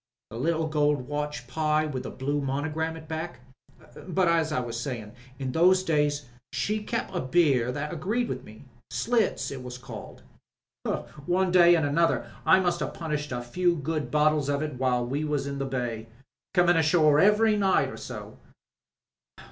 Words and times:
The 0.31 0.37
little 0.37 0.65
gold 0.65 1.07
watch, 1.07 1.45
Pye, 1.45 1.85
with 1.85 2.01
the 2.01 2.09
blue 2.09 2.41
monogram 2.41 2.97
at 2.97 3.03
the 3.03 3.05
back. 3.07 3.41
But, 4.07 4.27
as 4.27 4.51
I 4.51 4.59
was 4.59 4.79
sayin', 4.79 5.11
in 5.37 5.51
those 5.51 5.83
days 5.83 6.25
she 6.51 6.81
kep' 6.83 7.13
a 7.13 7.19
beer 7.21 7.71
that 7.71 7.93
agreed 7.93 8.27
with 8.27 8.43
me— 8.43 8.65
Slits 8.89 9.51
it 9.51 9.61
was 9.61 9.77
called. 9.77 10.23
One 11.27 11.51
way 11.51 11.75
an' 11.75 11.85
another 11.85 12.31
I 12.47 12.59
must 12.59 12.81
'ave 12.81 12.97
punished 12.97 13.31
a 13.31 13.35
good 13.41 13.45
few 13.45 13.75
bottles 13.75 14.49
of 14.49 14.63
it 14.63 14.79
while 14.79 15.05
we 15.05 15.23
was 15.23 15.45
in 15.45 15.59
the 15.59 15.65
bay— 15.65 16.07
comin' 16.55 16.77
ashore 16.77 17.19
every 17.19 17.55
night 17.55 17.89
or 17.89 17.97
so. 17.97 18.39